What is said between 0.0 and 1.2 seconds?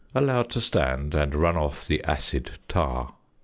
Allow to stand,